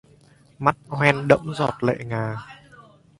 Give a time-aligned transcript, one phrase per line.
[0.59, 2.35] Mắt hoen đẫm giọt lệ ngà